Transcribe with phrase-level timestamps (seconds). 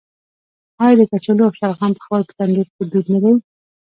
[0.83, 3.33] آیا د کچالو او شلغم پخول په تندور کې دود نه دی؟